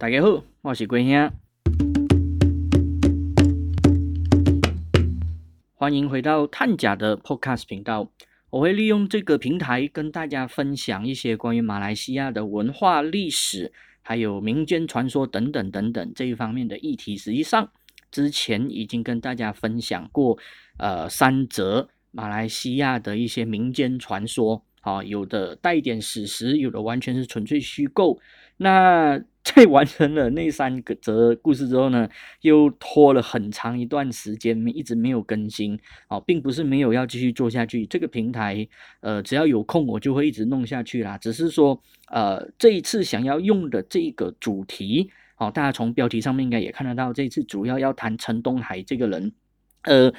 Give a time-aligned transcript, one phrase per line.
[0.00, 1.32] 大家好，我是龟兄，
[5.74, 8.08] 欢迎回到探假的 Podcast 频道。
[8.50, 17.16] 我会利用这个平台跟大家分享一些关于马来西亚的文化历史，还有民间传说等等等等这一方面的议题。
[17.16, 17.68] 实际上，
[18.12, 20.38] 之前已经跟大家分享过，
[20.76, 28.20] 呃，三则马来西亚的一些民间传说，啊，有的带一点史实，有的完全是纯粹虚构。
[28.58, 29.18] 那
[29.48, 32.06] 在完成了那三个则故事之后呢，
[32.42, 35.78] 又拖了很长一段时间，一直没有更新。
[36.08, 38.68] 哦，并不是没有要继续做下去，这个平台，
[39.00, 41.16] 呃，只要有空我就会一直弄下去啦。
[41.16, 45.10] 只是说，呃，这一次想要用的这个主题。
[45.38, 49.32] 哦，大家从标题上面应该也看得到，这次主要要谈陈东海这个人，
[49.82, 50.12] 呃，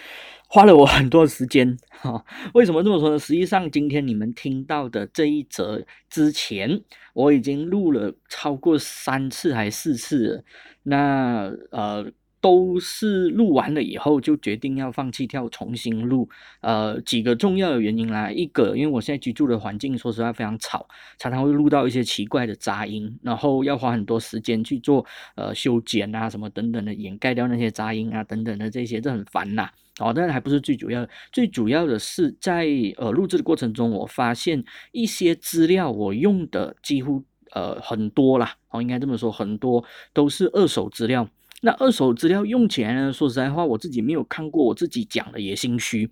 [0.48, 1.78] 花了我很多时间。
[1.90, 2.24] 哈，
[2.54, 3.20] 为什么这么说呢？
[3.20, 6.82] 实际上，今天你们听到的这一则之前，
[7.14, 10.44] 我已经录了超过三次还是四次了。
[10.84, 12.12] 那呃。
[12.42, 16.30] 都是录完了以后就决定要放弃跳重新录，
[16.62, 18.32] 呃，几个重要的原因啦。
[18.32, 20.88] 一个，因为我现在居住的环境说实话非常吵，
[21.18, 29.70] 常常会录到一些奇怪的杂音，然后要花很多时间去做呃修剪啊什么等等的，掩盖掉那些杂音啊等等的这些，这很烦呐。
[30.00, 32.66] 哦，但是还不是最主要的，最主要的是在
[32.96, 41.30] 呃录制的过程中，我发现一些资料我用的几乎呃很多啦，哦，应该这么说，很多都是二手资料。
[41.62, 43.12] 那二手资料用起来呢？
[43.12, 46.10] 说实在话，我自己没有看过，我自己讲的也心虚，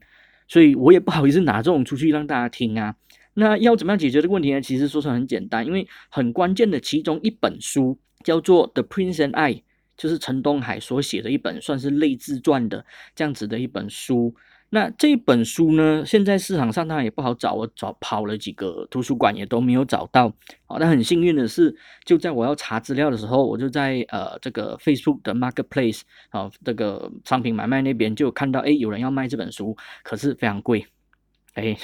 [0.47, 2.95] 所以我也不好意思拿这种出去让大家听啊。
[3.35, 4.59] 那要怎么样解决这个问题呢？
[4.59, 9.53] 其实说来很简单，因为很关键的其中一本书叫做《The Prince and I》，
[9.95, 14.35] 就是陈东海所写的一本，算是类自传的这样子的一本书。
[14.69, 20.29] 那这本书呢，现在市场上当然也不好找，我找跑了几个图书馆也都没有找到。
[20.65, 21.73] 好，但很幸运的是，
[22.03, 26.01] 就在我要查资料的时候，我就在呃这个 Facebook 的 Marketplace
[26.31, 29.73] 啊这个商品买卖那边就看到，哎，有人要卖这本书，
[30.03, 30.85] 可是非常贵，
[31.53, 31.77] 哎，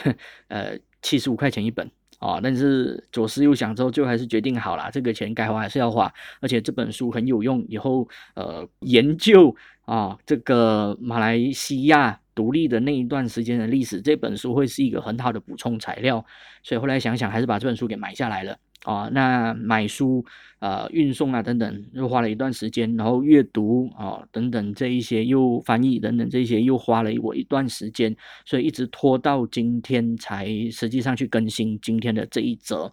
[0.50, 1.90] 呃七十五块钱一本
[2.20, 2.42] 啊。
[2.44, 8.06] 但是左思右想之后，就还是决定好了，这个钱该花还是要花，而且这本书很有用，以后
[8.36, 9.56] 呃研究
[9.86, 12.20] 啊这个马来西亚。
[12.36, 16.26] 独立的那一段时间的历史，这本书会是一个很好的补充材料，
[16.64, 19.10] 所以后来想想，还是把这本书给买下来了啊。
[19.12, 20.26] 那买书、
[20.60, 32.92] 呃，运送啊等等，又花了一段时间，然后阅读啊等等这一些又翻译等等这些又花了我一段时间，所以一直拖到今天才实际上去更新今天的这一则。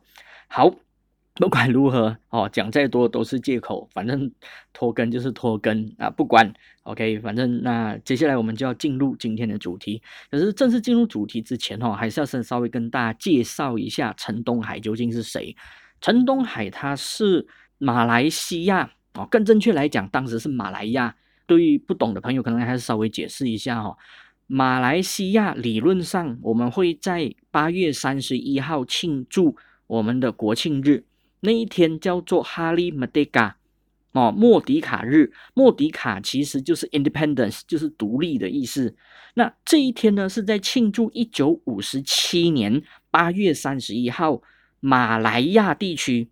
[0.48, 0.74] 好。
[1.40, 4.30] 不管如何哦，讲再多都是借口，反正
[4.74, 6.52] 拖更就是拖更啊，不管
[6.82, 10.02] OK，反正那接下来我们就要进入今天的主题。
[10.30, 15.56] 可是正式进入主题之前哦，还是要先稍微跟大家介绍一下陈东海究竟是谁。
[16.02, 17.46] 陈东海他是
[17.78, 21.16] 马来西亚哦，更正确来讲，当时是马来亚。
[21.46, 23.96] 对于不懂的朋友，可能还是稍微解释一下哈。
[24.46, 29.56] 马来西亚理论上我们会在八月三十一号庆祝
[29.86, 31.04] 我们的国庆日。
[31.40, 33.56] 那一天叫做哈利莫迪卡，
[34.12, 35.32] 哦，莫迪卡日。
[35.54, 38.94] 莫迪卡其实就是 independence，就是独立的意思。
[39.34, 44.42] 那这一天呢，是在庆祝一九五七年八月三十一号，
[44.80, 46.28] 马来亚地区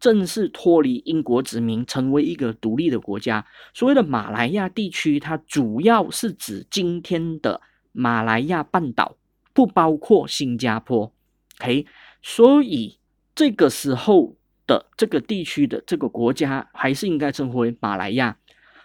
[0.00, 3.44] 正式脱离英国殖民，成为一个独立的国家。
[3.74, 7.60] 所谓的马来亚地区，它主要是指今天的
[7.92, 9.18] 马来亚半岛，
[9.52, 11.12] 不包括新加坡。
[11.60, 11.84] OK，
[12.22, 12.96] 所以
[13.34, 14.37] 这个时候。
[14.68, 18.36] 的这个地区的这个国家还是应该称呼为马来亚。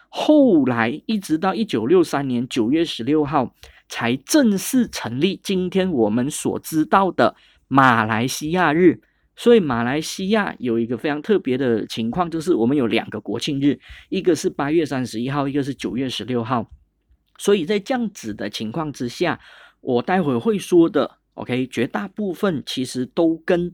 [0.10, 3.54] 后来一直到一九六三年九月十六号
[3.90, 7.36] 才正式成立今天我们所知道的
[7.68, 9.02] 马来西亚日。
[9.36, 13.80] 所以马来西亚有一个非常特别的情况，就是我们有两个国庆日，
[14.10, 16.70] 一个是八月三十一号，一个是九月十六号。
[17.40, 19.40] 所以在这样子的情况之下，
[19.82, 23.72] 我待会会说的，OK，绝大部分其实都跟。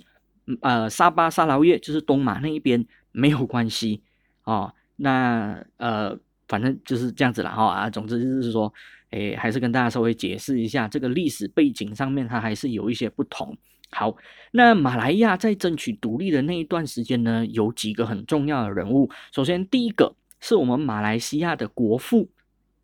[0.61, 4.01] 呃，沙巴、沙劳越就是东马那一边没有关系
[4.43, 4.73] 哦。
[4.95, 6.17] 那呃，
[6.47, 7.89] 反正就是这样子了哈啊。
[7.89, 8.73] 总之就是说，
[9.11, 13.57] 诶，还是跟大家稍微解释一下这个历史背景上面，它还是有一些不同。
[13.91, 14.15] 好，
[14.51, 19.09] 那马来亚在争取独立的那一段时间呢，有几个很重要的人物。
[19.31, 22.29] 首先，第一个是我们马来西亚的国父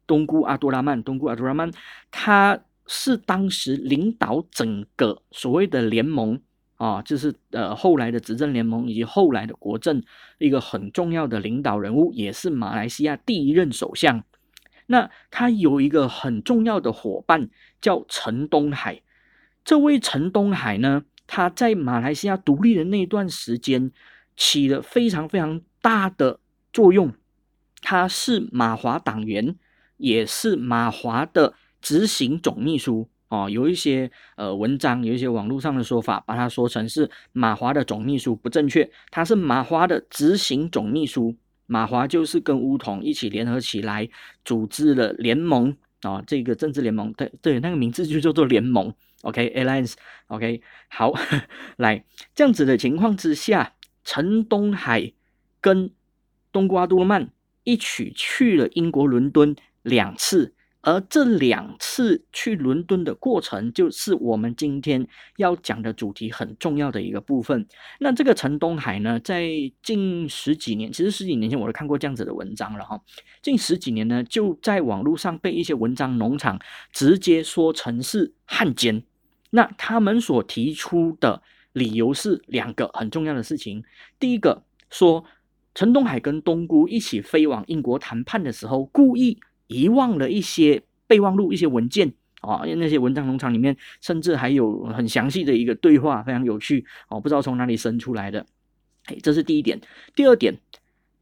[0.07, 1.71] 东姑阿多拉曼，东姑阿多拉曼，
[2.09, 6.39] 他是当时领导整个所谓的联盟。
[6.75, 10.04] 啊，就是呃后来的执政联盟以及后来的国政
[10.38, 14.24] 一个很重要的领导人物，也是马来西亚第一任首相。
[14.88, 17.50] 那他有一个很重要的伙伴
[17.81, 19.01] 叫陈东海。
[19.63, 23.92] 这位陈东海呢，他在马来西亚独立的那段时间
[24.38, 26.39] 起了非常非常大的
[26.71, 27.13] 作用，
[27.81, 29.56] 他是马华党员，
[29.98, 33.10] 也是马华的执行总秘书。
[33.35, 38.89] 哦，有一些呃文章，有一些网络上的说法，把它说成是马华的总秘书，不正确。
[39.11, 41.35] 他是马华的执行总秘书。
[41.67, 44.07] 马华就是跟乌统一起联合起来，
[44.45, 48.93] 组织了联盟啊，这个政治联盟，对对，那个名字就叫做联盟。
[49.23, 51.11] OK，Alliance，OK，好，
[51.77, 52.05] 来
[52.35, 53.73] 这样子的情况之下，
[54.03, 55.11] 陈东海
[55.59, 55.89] 跟
[56.51, 57.31] 东瓜杜曼
[57.63, 60.53] 一起去了英国伦敦两次。
[60.85, 67.67] 而这两次去伦敦的过程，就是我们今天要讲的主题很重要的一个部分。
[67.99, 69.49] 那这个陈东海呢，在
[69.81, 73.01] 近十几年，其实十几年前我都看过这样子的文章了哈。
[73.41, 76.59] 近十几年呢，就在网络上被一些文章农场
[76.93, 79.01] 直接说成是汉奸。
[79.49, 81.41] 那他们所提出的
[81.73, 83.83] 理由是两个很重要的事情。
[84.19, 85.25] 第一个说，
[85.73, 89.39] 陈东海跟东姑一起飞往英国谈判的时候，故意。
[89.67, 98.45] 遗忘了一些备忘录、一些文件啊，因为那些文章农场里面甚至还有很详细的一个对话，非常有趣哦，不知道从哪里生出来的。
[99.06, 99.79] 哎，这是第一点。
[100.15, 100.56] 第二点，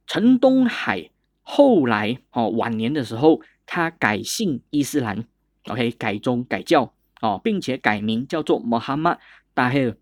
[0.06, 1.10] 陈东海
[1.42, 5.24] 后来哦晚年的时候，他改信伊斯兰
[5.66, 9.18] ，OK，改宗改教哦，并且改名叫做穆罕默
[9.52, 9.94] 达黑。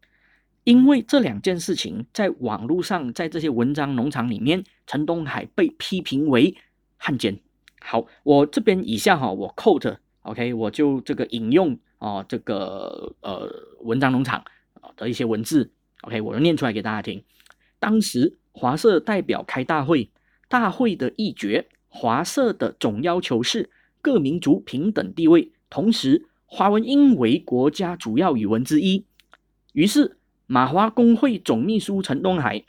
[0.64, 6.56] 因为这两件事情，在网络上，在这些文章农场里面，陈东海被批评为
[6.96, 7.40] 汉奸。
[7.84, 13.50] 好，我这边以下哈，我 quote，OK，我就这个引用啊，这个呃
[13.80, 14.42] 文章农场
[14.96, 15.70] 的一些文字
[16.02, 17.22] ，OK，我就念出来给大家听。
[17.78, 20.10] 当时华社代表开大会，
[20.48, 23.68] 大会的议决，华社的总要求是
[24.00, 29.04] 各民族平等地位，同时华文应为国家主要语文之一。
[29.72, 32.64] 于是马华工会总秘书陈东海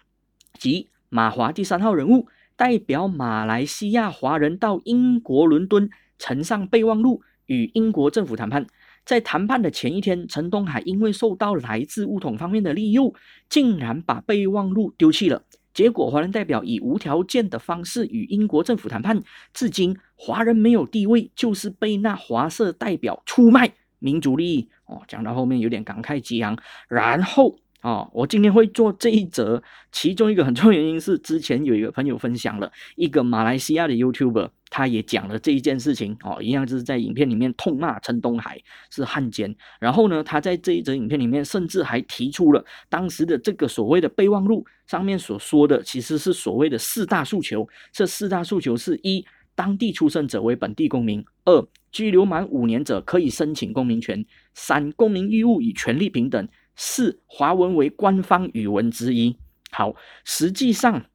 [0.57, 2.27] 及马华第三号人物。
[2.55, 5.89] 代表马来西亚华人到英国伦敦
[6.19, 8.65] 呈上备忘录，与英国政府谈判。
[9.05, 13.13] 在谈判的前一天，陈东海因为受到来自乌统方面的利诱，
[13.49, 15.43] 竟然把备忘录丢弃了。
[15.73, 19.21] 结果，华人代表以无条件的方式与英国政府谈判。
[19.53, 24.69] 至今，华人没有地位，就是被那华社代表出卖民族利益。
[24.85, 26.57] 哦，讲到后面有点感慨激昂，
[26.87, 27.57] 然后。
[27.83, 36.15] 哦，我今天会做这一则，其中一个很重要原因是，之前有一个朋友分享了一个马来西亚的 YouTuber，他也讲了这一件事情。
[36.23, 38.57] 哦，一样就是在影片里面痛骂陈东海
[38.89, 39.53] 是汉奸。
[39.81, 47.67] 然后呢，他在这一则影片里面，甚至还提出了当时的这个所谓的备忘录上面所说的，其实是所谓的四大诉求。
[47.91, 49.25] 这四大诉求是一，
[49.55, 56.47] 当地出生者为本地公民；二，居留满五年者可以申请公民权；三，公民义务与权利平等。
[56.75, 59.37] 是华文为官方语文之一。
[59.71, 61.05] 好，实际上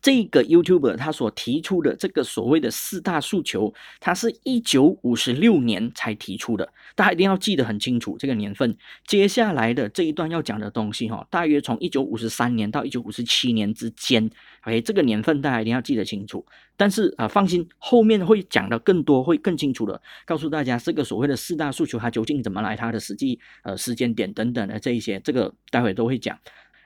[0.00, 6.72] 这个 YouTuber 他所提出的这个所谓的四大诉求，他是一九五十六年才提出的。
[6.94, 8.76] 大家一定要记得很清楚这个年份。
[9.06, 14.30] 接下来的这一段要讲的东西，哈，大约从一九五十三年到一九五十七年之间。
[14.62, 16.44] OK，这个年份大家一定要记得清楚。
[16.76, 26.38] 但是啊，放心，后面会讲的更多，会更清楚的告诉大家这个所谓的四大诉求它究竟怎么来，它的实际呃时间点等等的这一些，这个待会都会讲。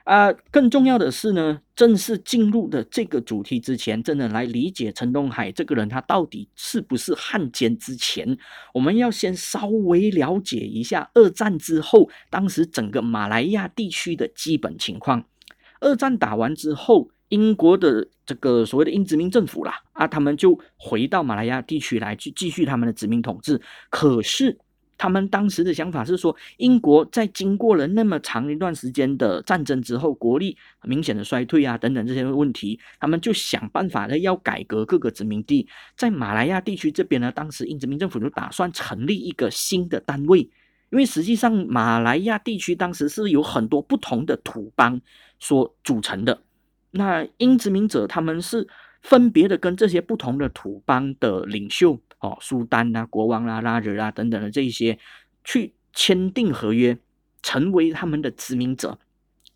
[0.03, 8.37] 啊，更重要的是呢，正式进入的这个主题之前，真的来理解陈东海这个人他到底是不是汉奸之前，
[8.73, 15.25] 我们要先稍微了解一下二战之后当时整个马来亚地区的基本情况。
[15.79, 17.09] 二战打完之后。
[17.29, 23.59] 英国的这个所谓的英殖民政府啦，啊，他们就回到马来亚地区来去继续他们的殖民统治。
[23.89, 24.55] 可是
[25.03, 35.67] 他们当时的想法是说，英国在经过了那么长一段时间的战争之后，国力明显的衰退啊，等等这些问题，他们就想办法的要改革各个殖民地。
[35.97, 40.39] 在马来亚地区这边呢，当时英殖民政府就打算成立一个新的单位，
[40.89, 45.01] 因为实际上马来亚地区当时是有很多不同的土邦
[45.37, 46.39] 所组成的。
[46.91, 48.65] 那英殖民者他们是
[49.01, 54.97] 分别的跟这些不同的土邦的领袖哦，苏丹啊、国王啦、拉惹啊等等的这一些
[55.43, 56.97] 去签订合约，
[57.41, 58.97] 成为他们的殖民者。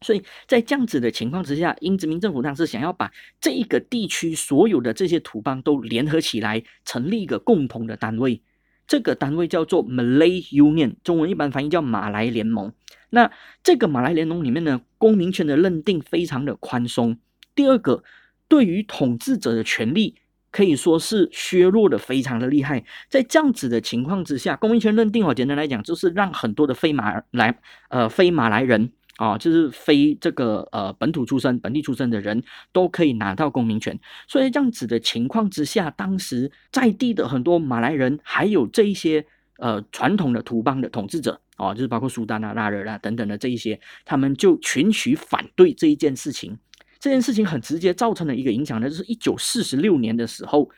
[0.02, 3.10] 所以在这样子的情况之下，英殖民政府当时想要把
[3.40, 8.42] 这一个地区所有的这些土邦都联合起来，成立一个共同的单位。
[8.86, 12.74] 这个单位叫做 Malay Union，中文一般翻译叫马来联盟。
[13.10, 13.32] 那
[13.64, 17.18] 这个马来联盟里面呢，公民权的认定非常的宽松。
[17.56, 18.04] 第二个，
[18.50, 20.16] 对于统治者的权利
[20.58, 22.84] 可以说是削弱的非常的厉害。
[23.08, 27.56] 在这样子的情况之下，公民权认定哦，简单来讲就是让很多的非马来
[27.90, 32.42] 呃非马来人啊，就是非这个呃本土出生、本地出生的人
[32.74, 34.00] 都可以拿到公民权。
[34.28, 39.24] 所以这样子的情况之下，当时在地的很多马来人，还有这一些
[39.60, 46.58] 呃传统的土邦的统治者，哦，就是包括苏丹啊、拉热啊等等的这一些，他们就群起反对这一件事情。
[47.08, 50.70] 这件事情很直接造成了一个影响呢，就是一九四十六年的时候，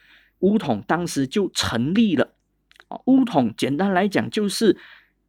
[0.42, 2.36] 乌统当时就成立了。
[2.88, 4.78] 啊，乌统简单来讲就是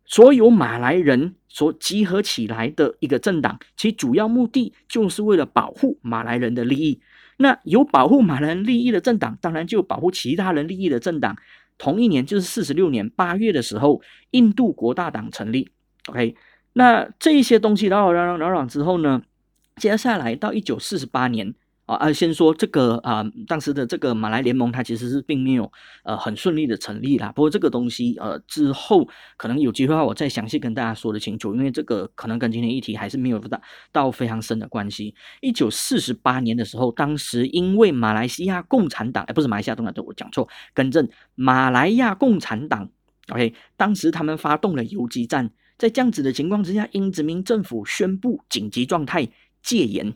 [0.04, 7.00] 所有马来人所集合起来的一个政党，其主要目的就是为了保护马来人的利益。
[7.38, 11.34] 那有保护马来人利益的政党，当然就有保护其他人利益的政党。
[11.78, 14.02] 同一年就是四十六年八月的时候，
[14.32, 15.70] 印度国大党成立。
[16.08, 16.36] OK，
[16.74, 19.22] 那这一些东西扰扰扰扰之后呢？
[19.80, 21.54] 接下来到一九四十八年
[21.86, 25.72] 啊啊，先说这个啊，当时的这个马来联盟，它其实是并没有
[26.04, 27.32] 呃很顺利的成立啦。
[27.32, 29.08] 不过这个东西呃之后
[29.38, 33.60] 可能有机会的话，我再详细跟大家说的清楚，因为这个可能跟今天议题还是没有到
[33.90, 35.14] 到非常深的关系。
[35.40, 42.90] 一九四十八年的时候，当时因为马来西亚共产党，哎，不是马来西亚共产党，我讲错，更正，马来亚共产党
[43.30, 49.26] ，OK，当时他们发动了游击战，在这样子的情况之下，英殖民政府宣布紧急状态。
[49.62, 50.14] 戒严，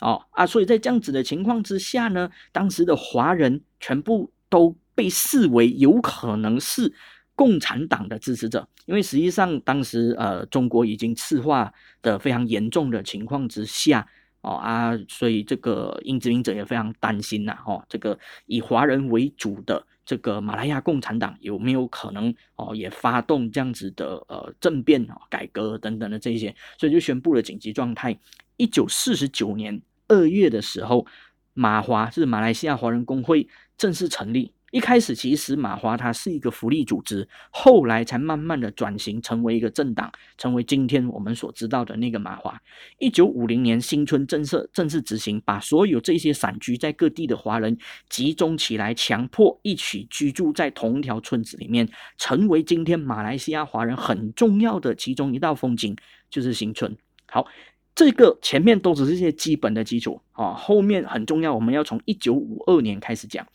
[0.00, 6.92] 哦啊，所以在这样子的情况之下呢，当时的华人全部都被视为有可能是
[7.34, 11.72] 共产党的支持者，因为实际上当时呃中国已经赤化
[12.02, 14.06] 的非常严重的情况之下，
[14.42, 19.86] 哦啊，所以这个英殖民者也非常担心呐，哦，这个以华人为主的。
[20.04, 28.18] 这个马来亚共产党有没有可能哦，也发动这样子的呃政变啊、改革等等的这些，所以就宣布了紧急状态。
[28.56, 31.06] 一九四十九年二月的时候，
[31.54, 34.52] 马华是马来西亚华人工会正式成立。
[34.72, 42.58] 一开始其实马华它是一个福利组织，后来才慢慢的转型成为一个政党，成为今天我们所知道的那个马华。
[42.98, 47.76] 一九五零年新村政策正式执行，把所有这些散居在各地的华人
[48.08, 51.86] 集中起来，强迫一起居住在同条村子里面，
[52.16, 55.94] 成为今天马来西亚华人很重要的其中一道风景，
[56.30, 56.96] 就是新村。
[57.26, 57.46] 好，
[57.94, 63.46] 这个前面都只是一些基本的基础啊，后面很重要，我们要从一九五二年开始讲。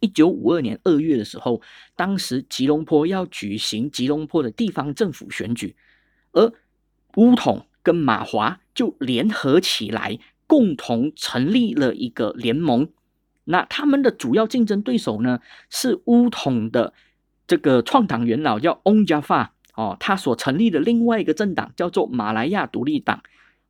[0.00, 1.60] 一九五二年二月的时候，
[1.94, 5.76] 当时吉隆坡要举行吉隆坡的地方政府选举，
[6.32, 6.52] 而
[7.16, 12.88] 乌统跟马华就联合起来，共同成立了一个联盟。
[13.44, 16.92] 那他们的主要竞争对手呢，是乌统的
[17.46, 23.22] 这个创党元老叫翁加发哦，他所成立的另外一个政党叫做马来亚独立党。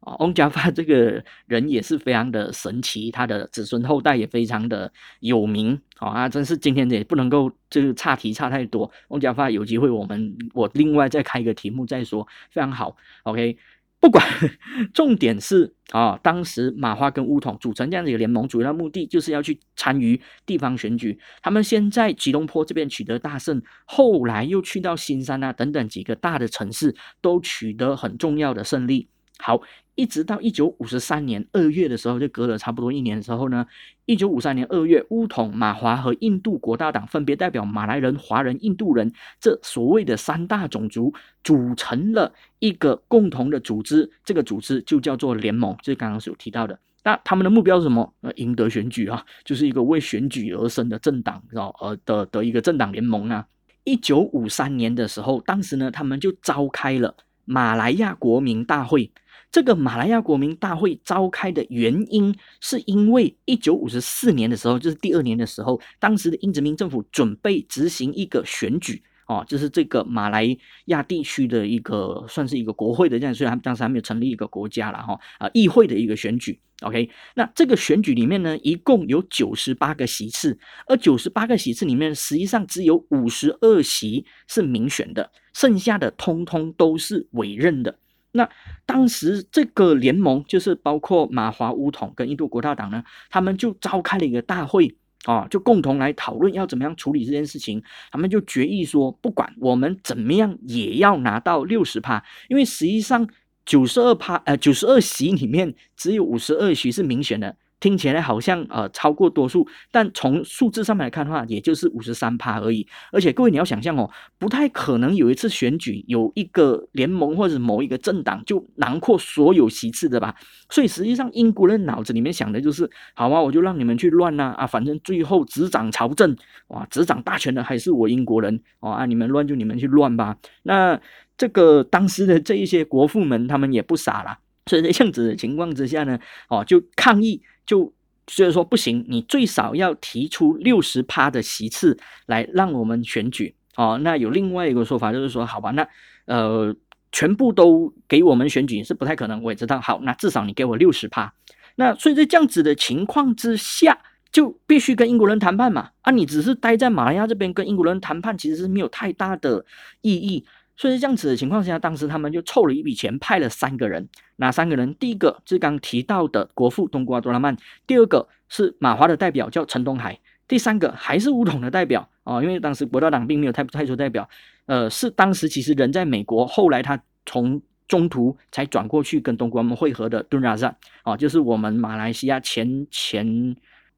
[0.07, 6.29] 啊，翁家发这个人也是非常的神奇，他的子孙后代也非常的有名啊！
[6.29, 8.89] 真是今天也不能够这个岔题差太多。
[9.09, 12.97] 翁家发有机会我们我另外再开一个题目再说，非常好。
[13.25, 13.59] OK，
[13.99, 14.25] 不管
[14.95, 21.19] 重点是啊，当时马化跟乌统组成这样的一个联盟，主要目的就是要去参与地方选举。
[21.43, 29.09] 他们先在吉隆坡这边取得大胜，后来又去到新山啊等等几个大的城市都取得很重要的胜利。
[29.39, 29.61] 好。
[29.99, 33.67] 一直到一九五三年二月的时候，就隔了差不多一年的时候呢。
[34.05, 44.11] 一九五三年二月，乌统、马华和印度国大党分别代表马来人、华人、印度人这所谓的三大种族，组成了一个共同的组织。
[44.23, 46.79] 这个组织就叫做联盟，就是刚刚所提到的。
[47.03, 48.13] 那他们的目标是什么？
[48.21, 51.75] 呃，赢得选举啊，就是一个为选举而生的政党，知道？
[51.81, 53.47] 呃的的一个政党联盟啊。
[53.85, 57.17] 一九五三年的时候，当时呢，他们就召开了
[57.47, 59.11] 马来亚国民大会。
[59.57, 70.55] 这个马来亚国民大会召开的原因，是因为一九五十四年的时候，就是第二年的时候，当时的英殖民政府准备执行一个选举，哦，就是这个马来
[70.89, 87.99] 亚地区的一个算是一个国会的这样，虽然当时还没有成立一个国家了哈，啊，议会的一个选举，OK，那这个选举里面呢，一共有九十八个席次，而九十八个席次里面，实际上只有五十二席是民选的，剩下的通通都是委任的。
[88.37, 88.49] 那
[88.85, 97.83] 当时这个联盟就是包括马华乌统跟印度国大党呢，他们就召开了一个大会啊，就共同来讨论要怎么样处理这件事情。
[98.13, 103.29] 他们就决议说，不管我们怎么样，也要拿到六十趴，因为实际上
[103.65, 107.57] 九十二趴呃九十二席里面只有五十二席是明显的。
[107.79, 112.87] 听起来好像呃超过多数，但从数字上面来看的话，也就是五十三趴而已。
[113.13, 120.35] 而且各位你要想象哦，不太可能有一次选举有一个联盟或者某一个政党就囊括所有席次的吧？
[120.71, 126.35] 所以实际上英国人脑子里面想的就是，好啊，我就让你们去乱呐啊，反正最后执掌朝政
[126.69, 130.37] 哇，执掌大权的还是我英国人哦啊，你们乱就你们去乱吧。
[130.63, 130.99] 那
[131.37, 134.39] 这个当时的这一些国父们，他们也不傻啦。
[134.69, 136.19] 所以在这样子的情况之下呢，
[136.49, 137.93] 哦，就抗议，就
[138.29, 143.55] 所以说不行，你最少要提出六十趴的席次来让我们选举。
[143.77, 145.87] 哦，那有另外一个说法就是说，好吧，那
[146.25, 146.75] 呃，
[147.13, 149.43] 全部都给我们选举是不太可能。
[149.43, 151.35] 我也知道，好，那至少你给我六十趴。
[151.75, 153.99] 那所以在这样子的情况之下，
[154.33, 155.91] 就必须跟英国人谈判嘛。
[156.01, 159.65] 啊，你只是待在马来亚这边跟英国人谈判，其实是没有太大的
[160.01, 160.45] 意义。
[160.77, 164.09] 所以这样子的情况下，当时他们就凑了一笔钱，派了三个人。
[164.37, 164.95] 哪三个人？
[164.97, 167.57] 第一个是刚提到的国父东瓜多拉曼，
[167.87, 174.29] 第二个是马华的代表叫陈东海，第三个还是乌统的代表哦，因为当时国大党并没有太太出代表，
[174.67, 183.57] 呃，是当时其实人在美国，后来他从中途才转过去跟东瓜们会合的敦拉赞哦，就是我们马来西亚前前。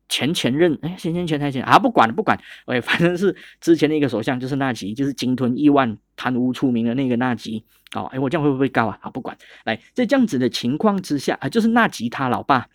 [0.08, 7.64] 前前任哎，前前前台前啊，不管了不管，哎，反正是之前的一个首相，就是纳吉，就是鲸吞亿万、贪污出名的那个纳吉。
[7.94, 8.98] 哦，哎，我这样会不会高啊？
[9.00, 12.68] 好，不管，来，在这样子的情况之下啊，就是纳吉他老爸。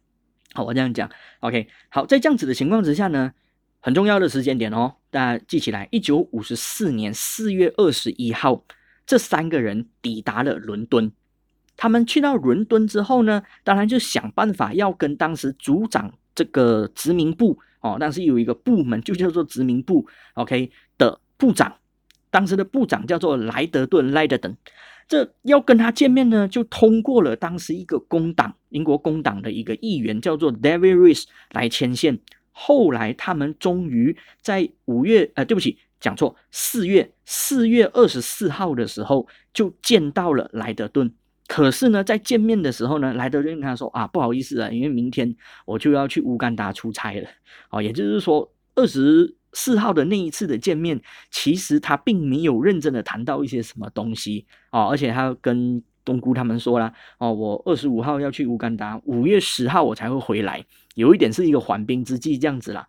[0.54, 1.10] 好，我这样讲
[1.40, 3.32] ，OK，好，在这样子的情况之下呢，
[3.80, 8.64] 很重要的时间点哦，大家记起来，一九五十四年四月二十一号，
[9.06, 11.12] 这三个人抵达了伦敦。
[11.76, 16.14] 他们去到伦敦之后呢，当然就想办法要跟当时组长。
[16.36, 21.76] 这个殖民部哦，但是有一个部门就叫做殖民部，OK 的部长，
[22.30, 24.56] 当时的部长叫做莱德顿莱德登，
[25.08, 32.20] 这要跟他见面呢，就通过了当时一个工党英国工党的一个议员叫做 David Rees 来牵线。
[32.52, 41.12] 后来他们终于在五月，呃，对不起，讲错，四月四月二十四号的时候就见到了莱德顿。
[41.48, 45.36] 可是呢，在见面的时候呢，莱德顿跟他说啊，不好意思啊，因为明天
[45.66, 47.28] 我就要去乌干达出差了。
[47.70, 62.88] 哦，也就是说，二十四号的那一次的见面，其实他并没有认真的谈到一些什么东西哦，而且他跟东姑他们说了哦，我二十五号要去乌干达，五月十号我才会回来，有一点是一个缓兵之计这样子啦。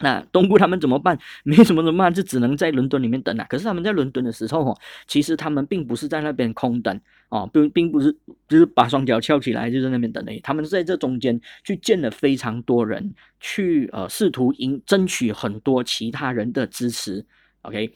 [0.00, 1.18] 那东部他们怎么办？
[1.42, 2.12] 没什么怎么办？
[2.12, 3.46] 就只能在伦敦里面等啊。
[3.48, 8.14] 可是他们在伦敦的时候哦，其实他们并不是在那边空等哦，并并不是
[8.48, 10.40] 就是把双脚翘起来就在那边等而已。
[10.40, 17.24] 他们在这中间去见了非常多人，去呃试图赢争取很多其他人的支持。
[17.62, 17.94] OK，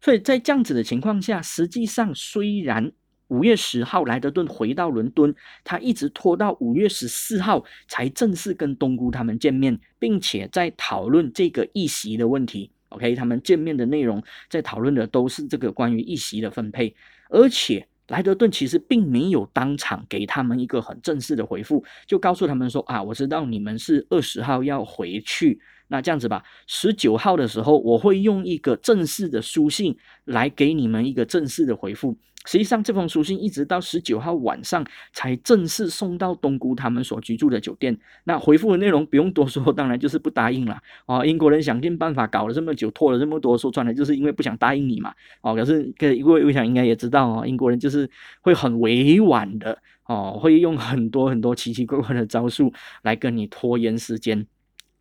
[0.00, 2.92] 所以在这样子的情况下，实际上虽然。
[3.32, 12.70] 五月十号，莱德顿回到伦敦，他一直拖到五月十四号才正式跟东姑他们见面，并且在讨论这个议席的问题。
[12.90, 16.94] OK，他们见面的内容在讨论的都是这个关于议席的分配，
[17.30, 32.18] 而且莱德顿其实并没有当场给他们一个很正式的回复，就告诉他们说啊，我知道你们是二十号要回去，那这样子吧，十九号的时候我会用一个正式的书信来给你们一个正式的回复。
[32.46, 37.96] 实际上，这封书信一直到十九号晚上才正式送到东姑他们所居住的酒店。
[38.24, 40.80] 那回复的内容不用多说，当然就是不答应了。
[41.06, 45.14] 哦，英国人想尽办法搞了这么久，拖了这么多，说穿了就是因为不想答应你嘛。
[45.40, 48.08] 哦，可是各位我想应该也知道哦，英国人就是
[48.40, 54.46] 会很委婉的哦，会用很多很多奇奇怪怪的招数来跟你拖延时间。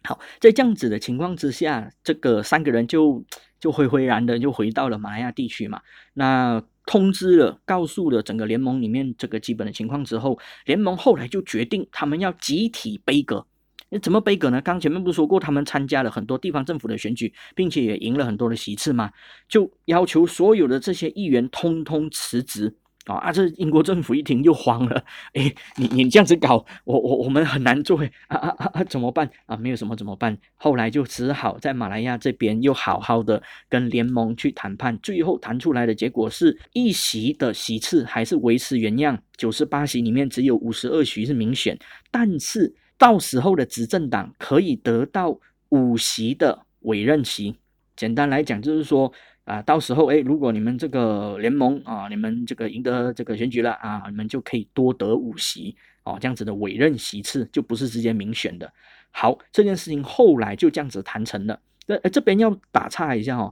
[0.04, 3.23] 好，在这样子的情况之下，这个三个人就
[3.60, 5.82] 就灰灰然的就回到了马来亚地区嘛。
[6.13, 13.46] 那通知了，告诉了整个联盟里面这个基本的情况之后，联盟后来就决定他们要集体杯葛。
[13.89, 14.62] 那怎么杯葛呢？
[14.62, 19.12] 刚前面不是说过，他们参加了很多地方政府的选举，并且也赢了很多的席次吗？
[19.50, 22.78] 就要求所有的这些议员通通辞职。
[23.06, 23.32] 啊啊！
[23.32, 28.84] 这英国政府一听又慌了，哎，你你这样子搞，我我我们很难做啊啊啊啊！
[28.84, 29.58] 怎么办啊？
[29.58, 30.38] 没有什么怎么办？
[30.56, 41.76] 后来就只好在马来亚这边又好好的跟联盟去谈判，最后谈出来的结果是一席的席次还是维持原样，九十八席里面只有五十二席是民选，
[42.12, 47.56] 但是到时候的执政党可以得到五席的委任席。
[47.96, 49.12] 简单来讲就是说。
[49.43, 58.71] 啊，到时候哎，如果你们这个联盟啊，你们这个赢得这个选举了啊，你们就可以多得五席哦，这样子的委任席次就不是直接民选的。
[59.10, 61.60] 好，这件事情后来就这样子谈成了。
[61.88, 63.51] 那这边要打岔一下哦，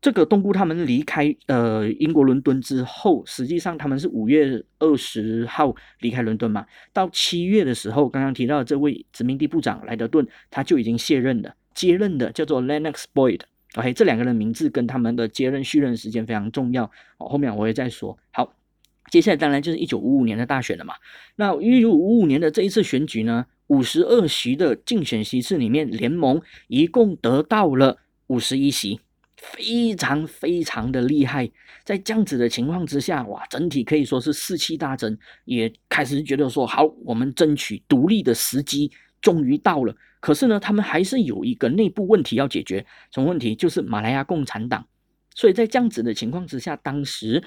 [0.00, 13.40] 这个东姑他们离开呃英国伦敦之后，实际上他们是五月二十号离开伦敦嘛，到七月的时候，刚刚提到这位殖民地部长莱德顿他就已经卸任了，接任的叫做 Lennox Boyd。
[13.78, 16.82] OK，这两个人名字跟他们的接任续任时间非常重要
[17.18, 17.28] 哦。
[17.28, 18.18] 后面我会再说。
[18.32, 18.52] 好，
[19.08, 20.94] 接下来当然就是一九五五年的大选了嘛。
[21.36, 28.98] 那一九五五年的这一次选举呢，五十二席的竞选席次里面，联盟一共得到了五十一席。
[29.36, 31.48] 非常非常的厉害。
[31.84, 39.94] 在这样子的情况之下，哇，整体可以说是士气大增，也开始觉得说，好，我们争取独立的时机终于到了。
[40.20, 43.54] 可是呢，他们还是有一个内部问题要解决，什么问题？
[43.54, 44.84] 就是马来亚共产党。
[45.34, 47.42] 所以在这样子的情况之下，当时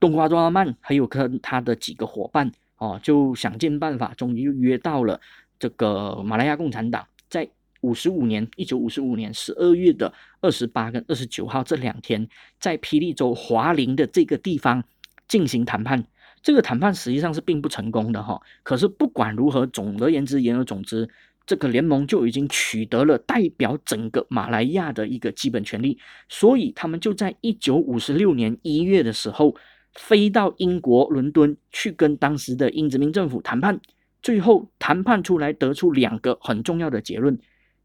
[0.00, 5.20] 东瓜多拉曼还有跟他的几个伙伴哦，就想尽办法，终于约到了
[5.58, 7.48] 这个马来亚共产党，在
[7.82, 14.82] 五十五年，一九五十五年十二月的二十八跟二十九号这两天，在霹雳州华林的这个地方
[15.28, 16.04] 进行谈判。
[16.46, 18.40] 这个谈判实际上是并不成功的哈。
[18.62, 21.08] 可是不管如何，总而言之，言而总之。
[21.44, 29.56] 这个联盟就已经取得了代表整个马来亚的一个基本权利，所以他们就在一九五十六年一月的时候
[29.94, 33.80] 飞到英国伦敦去跟当时的英殖民政府谈判，
[34.22, 37.38] 最后谈判出来得出两个很重要的结论：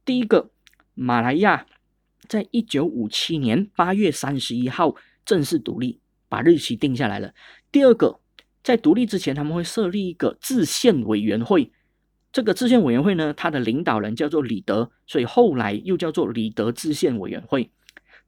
[0.05, 0.49] 第一个，
[0.95, 1.67] 马来亚
[2.27, 7.29] 在一九五七年八月三十一号正式独立，把日期定下来了；
[7.71, 8.20] 第二个，
[8.63, 11.71] 在独立之前，他们会设立一个制宪委员会。
[12.31, 17.71] 这个制宪委员会呢，它的领导人叫做李德，所以后来又叫做李德制宪委员会。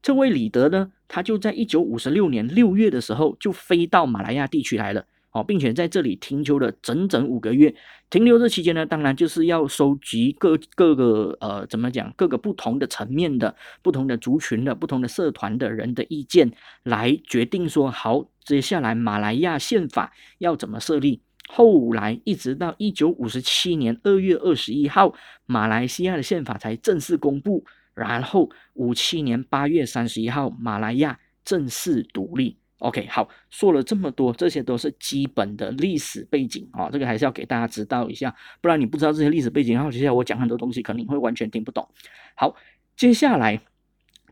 [0.02, 7.74] 这位李德呢，他就在一九五十六年六月的时候就飞到马来亚地区来了，哦，并且在这里停留了整整五个月。
[8.08, 16.52] 停留这期间呢，当然就是要收集各各个呃，怎么讲，各个不同的层面的、不同的族群的、不同的社团的人的意见，
[16.84, 21.20] 来决定说好，接下来马来亚宪法要怎么设立。
[21.48, 25.12] 后来一直到一九五十七年二月二十一号，
[25.46, 27.64] 马来西亚的宪法才正式公布。
[27.94, 32.56] 然后五七年八月三十一号，马来亚正式独立。
[32.84, 41.88] OK，好，说了这么多，这些都是基本的历史背景啊，这个还是要给大家知道一下，不然你不知道这些历史背景，然后接下来我讲很多东西，可能你会完全听不懂。
[42.34, 42.54] 好，
[42.96, 43.60] 接下来。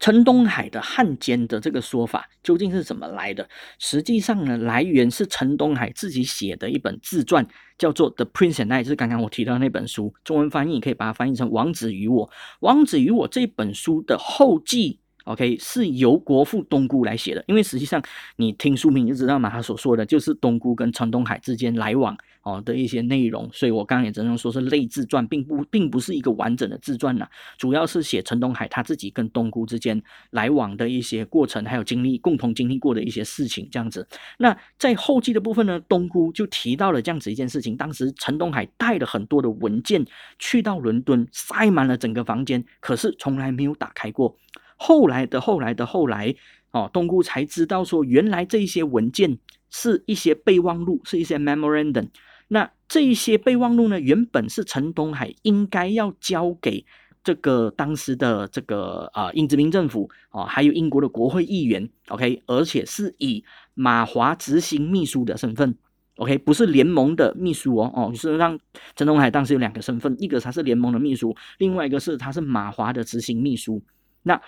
[0.01, 3.49] 陈东海的汉奸的这个说法究竟是怎么来的？
[3.79, 7.47] 实际上呢，来源是陈东海自己写的一本自传，
[7.79, 10.12] 叫做《The Prince and I》，就是刚刚我提到那本书。
[10.25, 12.27] 中文翻译可以把它翻译成《王子与我》。
[12.59, 15.02] 《王子与我》这本书的后记。
[15.25, 18.03] OK，是由国父东姑来写的，因为实际上
[18.37, 34.07] 你听书名就知道嘛，他所说的就是东姑跟陈东海之间来往哦的一些内容，所以我刚刚也只能说是类自传，并不并不是一个完整的自传呐，主要是写陈东海他自己跟东姑之间来往的一些过程，还有经历共同经历过的一些事情这样子。
[34.39, 40.05] 那在后记的部分呢，东姑就提到了这样子一件事情，当时陈东海带了很多的文件
[40.39, 44.37] 去到伦敦，塞满了整个房间，可是从来没有打开过。
[44.85, 46.35] 后来的后来的后来，
[46.73, 49.38] 哦，东姑才知道说，原来这一些文件
[49.71, 52.09] 是一些备忘录，是一些 memorandum。
[52.49, 56.85] 那这一些备忘录呢，原本是陈东海应该要交给
[57.23, 65.77] 这个当时的这个啊英殖民政府哦，还有英国的国会议员，OK，而且是以马华执行秘书的身份
[66.16, 68.59] ，OK，不是联盟的秘书哦，哦，是让
[68.97, 73.81] 陈东海当时有两个身份，一个他是联盟的秘书，另外一个是他是马华的执行秘书，
[74.25, 74.42] 那。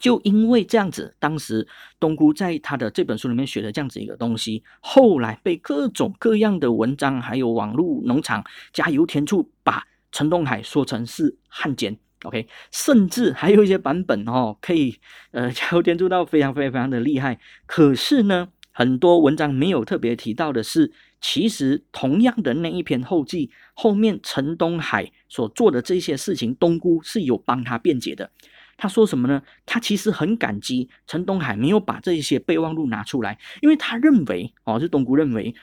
[0.00, 1.66] 就因为这样子，当时
[2.00, 11.96] 东姑在他的这本书里面学的这样子一个东西，后来被各种各样的文章还有网络农场加油添醋，把陈东海说成是汉奸。
[12.24, 14.96] OK，甚至还有一些版本哦，可以
[15.32, 17.40] 呃 加油添醋到非常非常非常的厉害。
[17.66, 28.30] 可是呢，很多文章没有特别提到的是，其实同样的那一篇后记后面，陈东海所做的这些事情，东姑是有帮他辩解的。
[28.76, 29.42] 他说什么呢？
[29.66, 35.54] 他其实很感激陈东海没有把这些备忘录拿出来，因为他认为哦，是东姑认为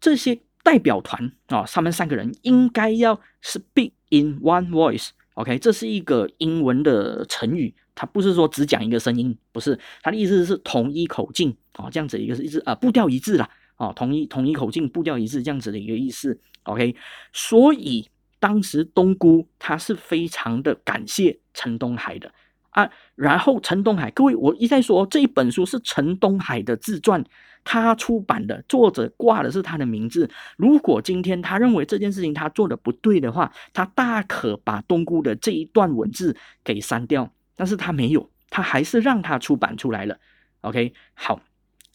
[0.00, 5.10] 这些代表团哦，他们三个人应该要 speak in one voice。
[5.34, 16.40] OK，这是一个英文的成语，它不是说只讲一个声音，不是，他的意思是统一口径哦，这样子一个是一致啊，步调一致啦哦，统一统一口径，步调一致这样子的一个意思。
[16.62, 16.96] OK，
[17.34, 18.08] 所以
[18.40, 22.32] 当时东姑他是非常的感谢陈东海的。
[22.76, 27.24] 啊，然后陈东海，各位，我一再说这一本书是陈东海的自传，
[27.64, 30.28] 他出版的，作者挂的是他的名字。
[30.58, 40.18] 如果今天他认为这件事情他做的不对的话，他大可把东姑的这一段文字给删掉，但是他没有，他还是让他出版出来了。
[40.60, 41.40] OK，好，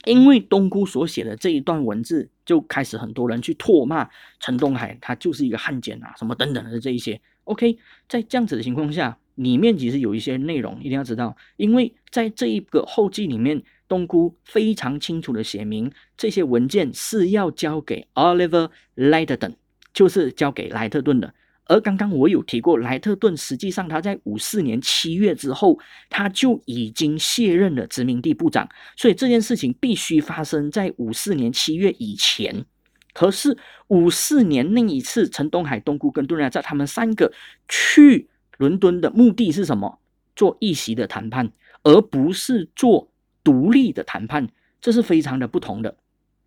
[0.06, 7.22] 因为东姑所写的这一段文字，就开始很多人去唾骂陈东海，他就是一个汉奸啊，什么等等的这一些。
[7.44, 7.78] OK，
[8.10, 9.16] 在这样子的情况下。
[9.36, 19.56] 里面其实有一些内容一定要知道，因为在这一个后记里面，东姑非常清楚的写明这些文件是要交给 Oliver Lighton，
[19.94, 21.34] 就是交给莱特顿的。
[21.66, 28.68] 而刚刚我有提过，莱特顿实际上他在五四年七月之后，他就已经卸任了殖民地部长，
[28.98, 32.66] 所以这件事情必须发生在五四年七月以前。
[33.14, 37.32] 可是五四年那一次，陈东海、东姑跟杜拉在他们三个
[37.70, 38.30] 去
[38.62, 39.98] 伦敦的目的是什么？
[40.36, 43.12] 做一席的谈判，而不是做
[43.44, 45.98] 独立的谈判，这是非常的不同的。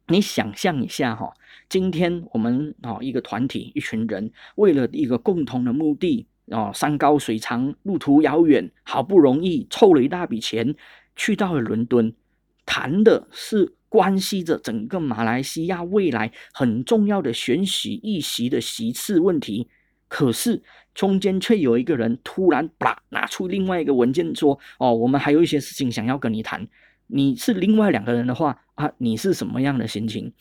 [0.07, 1.35] 你想象一下哈，
[1.69, 10.77] 今天我们啊一个团体一群人为了一个共同的目的啊山高水长路途遥远，好不容易凑了一大笔钱
[11.17, 12.15] 去到了伦敦，
[12.65, 19.69] 谈的是关系着整个马来西亚未来很重要的选举议席的席次问题。
[20.15, 20.63] 可是
[20.95, 26.69] 中间却有一个人突然啪拿出另外一个文件说：“哦，我们还有一些事情想要跟你谈。”
[27.09, 30.33] 你是另外两个人的话啊，你是什么样的心情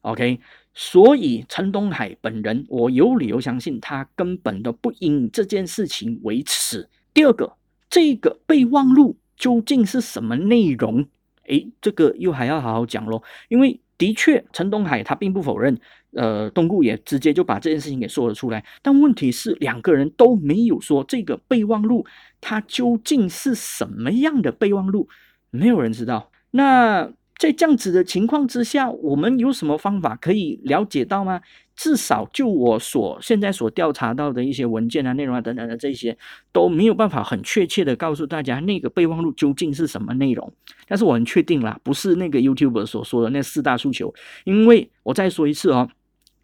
[0.00, 0.40] ？OK，
[0.72, 6.88] 所以陈东海本人，我有理由相信他根本都不因这件事情为耻。
[7.12, 7.52] 第二个，
[7.90, 11.06] 这个备忘录究竟是什么内容？
[11.44, 15.78] 诶，这个又还要好好讲咯，因为的确，陈东海他并不否认，
[16.12, 18.64] 呃，东顾也直接就把这件事情给说了出来。
[18.82, 22.04] 但问题是，两个人都没有说这个备忘录
[22.40, 25.08] 它究竟是什么样的备忘录。
[25.50, 26.30] 没有人知道。
[26.52, 31.40] 那在这样子的情况之下，我们有什么方法可以了解到吗？
[31.74, 36.14] 至少就我所现在所调查到的一些文件啊、内容啊等等的这些，
[36.52, 40.52] 都没有办法很确切的告诉大家那个备忘录究竟是什么内容。
[40.86, 44.12] 但是我很确定啦，不是那个 YouTuber 所说的那四大诉求。
[44.44, 45.88] 因为我再说一次哦，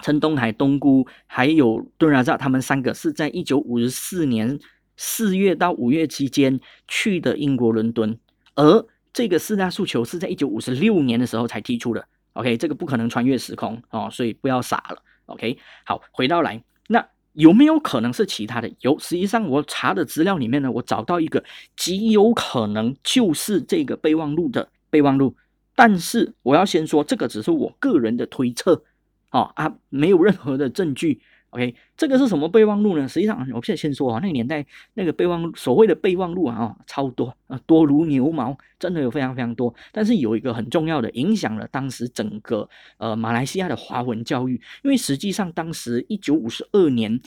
[0.01, 4.59] 陈东海、东姑还有顿拉扎，他们三个是在一九五四年
[4.97, 8.19] 四月到五月期间去的英国伦敦，
[8.55, 15.59] 而这个四大诉求是在一九五六年的时候才提出的，OK，这个不可能穿越时空哦，所以不要傻了，OK。
[15.85, 18.71] 好，回到来，那有没有可能是其他的？
[18.81, 21.43] 有，实际上我查的资料里面呢，我找到一个
[21.77, 25.35] 极有可能就是这个备忘录的备忘录，
[25.75, 28.83] 但是我要先说，这个只是我个人的推测，
[29.31, 31.21] 哦啊，没有任何的证据。
[31.51, 33.09] OK，这个是什么备忘录呢？
[33.09, 39.75] 实际上，我现在先说啊，那个年代那个备忘所谓的备忘录啊，超多啊，多如牛毛，真的有非常非常多。
[39.93, 47.19] 但是有一个很重要的，影响了当时整个呃马来西亚的华文教育，因为实际上当时一九五十二年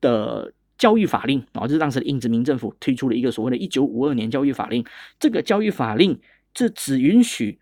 [0.00, 4.84] 的教育法令啊，就是当时的英殖民政府推出了一个所谓的“一九五二年教育法令”。
[5.18, 6.18] 这个教育法令
[6.52, 7.58] 这只允许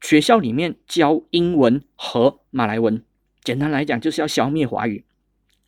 [0.00, 3.02] 学校里面教英文和马来文，
[3.48, 5.02] 简单来讲就是要消灭华语。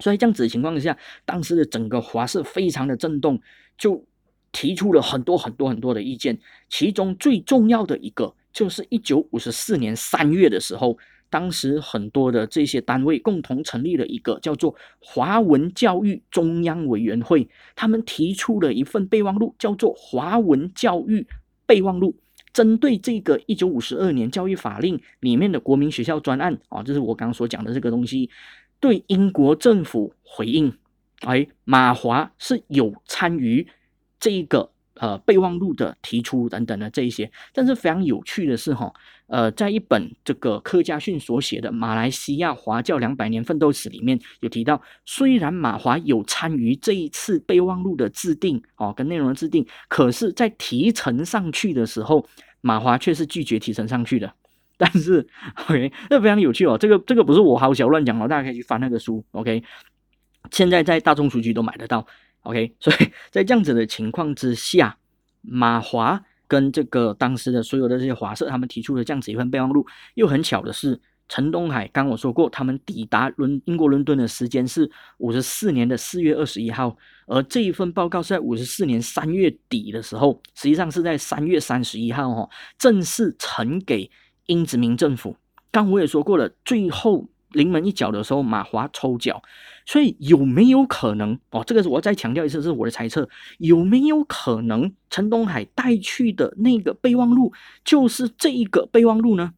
[0.01, 3.41] 所以这样子的情况下，当时的整个华社非常的震动，
[3.79, 4.05] 就
[4.53, 6.39] 提出了很多很多很多的意见。
[6.69, 10.99] 其中最重要的一个，就是一九五十四年三月的时候，
[11.31, 21.27] 当时很多的这些单位共同成立了一个叫做华文教育中央委员会，他们提出了一份备忘录，叫做《华文教育
[21.65, 22.13] 备忘录》，
[22.53, 28.31] 针对这个一九五十二年教育法令里面的国民学校专案啊，就是我刚刚所讲的这个东西。
[28.81, 30.73] 对英国政府回应，
[31.21, 33.67] 哎，马华是有参与
[34.19, 34.70] 这个
[35.01, 38.93] 呃备忘录的提出等等的这一些，但是非常有趣的是哈，
[39.27, 52.25] 呃，在一本这个柯家逊所写的《马来西亚华教两百年奋斗史》里面有提到，虽然马华有参与这一次备忘录的制定哦，跟内容的制定，可是，在提呈上去的时候，
[52.61, 54.33] 马华却是拒绝提呈上去的。
[54.81, 55.27] 但是
[55.69, 56.79] ，OK，这非常有趣哦。
[56.79, 59.23] 这个这个不是我好小乱讲哦，大家可以去翻那个书。
[59.33, 59.63] OK，
[60.51, 62.07] 现在在大众书局都买得到。
[62.43, 64.97] OK， 所以在这样子的情况之下，
[65.43, 69.87] 马华跟这个当时的所有的这些华社，他们提出了这样子一份备忘录。
[70.15, 84.11] 又很巧的是，陈东海刚我说过，他们抵达伦英国伦敦的时间是五十四年的四月二十一号，而这一份报告是在五十四年三月底的时候，实际上是在三月三十一号哦，正式呈给。
[84.47, 85.37] 英殖民政府，
[85.71, 89.43] 刚我也说过了，最后临门一脚的时候，马华抽脚，
[89.87, 91.63] 所以有没有可能哦？
[91.67, 97.53] 这个是我再强调一次，是我的猜测，有没有可能陈东海带去的那个备忘录
[97.85, 99.53] 就是这一个备忘录呢？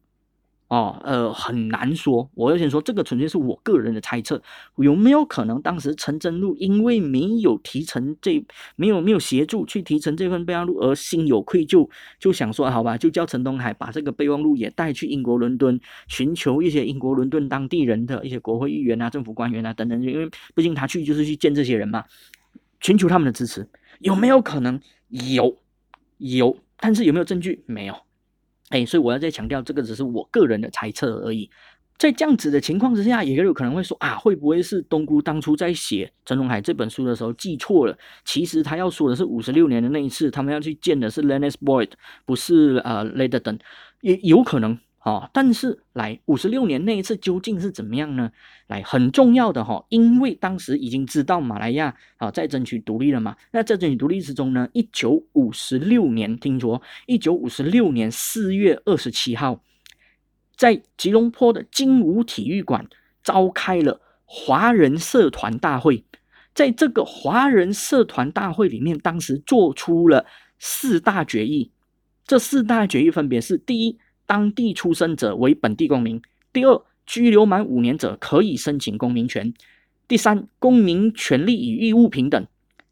[0.73, 2.27] 哦，呃，很难说。
[2.33, 4.41] 我要先说，这个纯粹是我个人的猜测。
[4.77, 8.43] 有没有可能当时陈真路因为没有提成这，
[8.75, 22.03] 没有没有协助去提成这份备忘录而心有愧疚，就想说好吧，就叫陈东海把这个备忘录也带去英国伦敦，寻求一些英国伦敦当地人的一些国会议员啊、政府官员啊等等，因为毕竟他去就是去见这些人嘛，
[22.81, 23.69] 寻求他们的支持。
[23.99, 24.79] 有没有可能？
[25.09, 25.55] 有，
[26.17, 27.63] 有，但是有没有证据？
[27.67, 27.95] 没有。
[28.73, 31.47] 哎，所以我要再强调，这个只是我个人的猜测而已。
[31.99, 37.95] 在这样子的情况之下，也有可能会说啊，会不会是东姑当初在写陈龙海这本书的时候记错了？
[38.25, 41.91] 其实他要说的是五十六年的那一次，他们要去见的是 Lennox Boyd，
[42.25, 43.59] 不是呃 Leiden，
[44.01, 45.29] 也有可能哦。
[45.33, 48.31] 但是来五十六年那一次究竟是怎么样呢？
[48.67, 53.35] 来很重要的哈，因为当时已经知道马来亚啊在争取独立了嘛。
[53.51, 59.61] 那在争取独立之中呢，一九五十六年，听说一九五十六年四月二十七号。
[60.55, 62.87] 在吉隆坡的金武体育馆
[63.23, 66.05] 召开了华人社团大会，
[66.53, 70.27] 在这个华人社团大会里面，当时做出了
[70.59, 71.71] 四大决议。
[72.25, 73.97] 这四大决议分别是：第一，
[74.33, 76.17] 当地出生者为本地公民；
[76.51, 79.53] 第二，居留满五年者可以申请公民权；
[80.07, 82.41] 第三，公民权利与义务平等；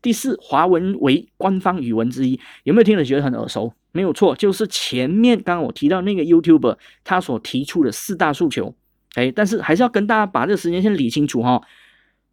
[0.04, 2.40] 第四，华文为官方语文之一。
[2.62, 3.74] 有没有听了觉得很耳熟？
[3.92, 8.76] 没有错，就是前面刚刚我提到那个 YouTuber 他所提出的四大诉求，
[9.16, 11.60] 哎，但是还是要跟大家把这个时间先理清楚哈。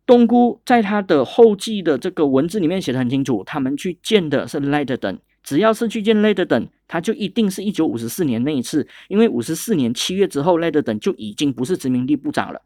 [0.04, 5.18] 东姑在他的后记的这个文字里面写的很清楚，他们去见的是 l e t e r 等
[5.48, 10.90] 只要是去见 l e t e r d o n 他就一定是一九五十四年那一次，因为五十四年七月之后 l e t e r d
[10.90, 12.60] o n 就已经不是殖民地部长了，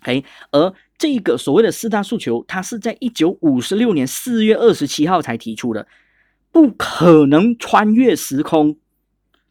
[0.00, 5.88] 哎，而这个所谓的四大诉求，他是在一九五十六年四月二十七号才提出的。
[6.52, 8.76] 不可能穿越时空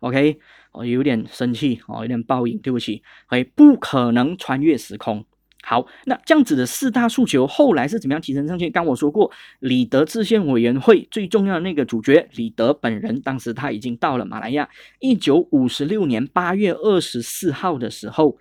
[0.01, 0.37] ，OK，
[0.73, 3.01] 我有点生气哦，有点报应，对不起。
[3.29, 5.25] OK，不可能穿越时空。
[5.61, 8.69] 好，那这样子的四大诉求后来是怎么样提升上去？
[8.69, 14.67] 刚我说过，李德制宪委员会最重要的那个主角李德本人，当时他已经到了马来亚。
[14.99, 18.37] 一九五十六年八月二十四号的时候，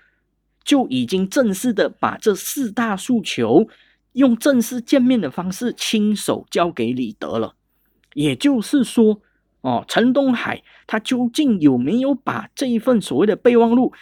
[0.64, 3.66] 就已经正式的把这四大诉求
[4.12, 7.56] 用正式见面的方式亲手交给李德了。
[8.14, 9.20] 也就是说，
[9.60, 13.92] 哦，陈东海他究竟有没有把这一份所谓的备忘录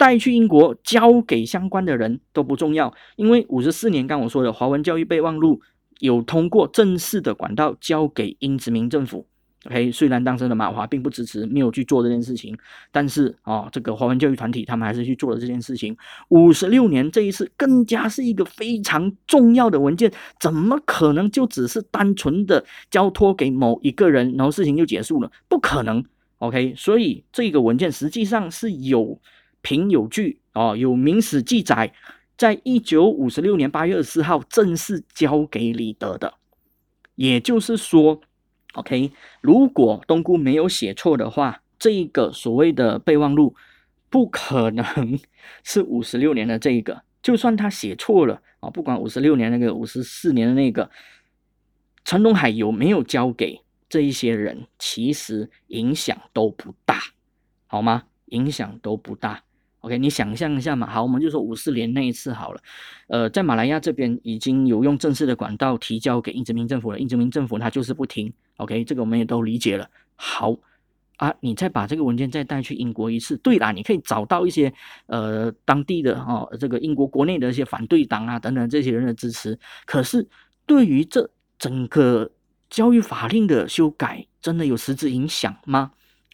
[0.00, 5.60] 带去英国交给相关的人都不重要，因为五十四年刚我说的华文教育备忘录
[5.98, 9.26] 有通过正式的管道交给英殖民政府。
[9.66, 12.56] OK，虽然当时的马华并不支持，没有去做这件事情，
[12.90, 15.94] 但是啊，这个华文教育团体他们还是去做了这件事情。
[16.30, 20.10] 五十六年这一次更加是一个非常重要的文件，
[20.40, 25.30] 怎么可能就只是单纯的交托给某一个人，然后事情就结束了？
[25.46, 26.02] 不可能。
[26.38, 29.20] OK，所以这个文件实际上是有
[29.62, 31.92] 凭有据哦，有明史记载，
[32.36, 36.34] 在一九五十六年八月二十四号正式交给李德的，
[37.14, 38.20] 也就是说。
[38.74, 43.56] OK，如果东姑没有写错的话，这个所谓的备忘录
[44.08, 45.18] 不可能
[45.64, 47.02] 是五十六年的这一个。
[47.20, 50.88] 就算他写错了啊，不管五十六年那个、五十四年的那个，
[52.04, 57.00] 陈东海有没有交给这一些人，其实影响都不大，
[57.66, 58.04] 好吗？
[58.26, 59.42] 影响都不大。
[59.80, 62.60] OK，你想象一下嘛，好，我们就说五四年那一次好了，
[63.08, 69.88] 呃，在马来亚这边已经有用正式的管道提交给英殖民政府了，英殖民政府他就是不听，OK，这个我们也都理解了。
[70.16, 70.54] 好
[71.16, 74.72] 啊，你再把这个文件再带去英国一次，对啦，你可以找到一些
[75.06, 80.28] 呃当地的哦，这个英国国内的一些反对党啊等等这些人的支持，可是
[80.66, 82.30] 对于这整个
[82.68, 85.92] 教育法令的修改，真的有实质影响吗？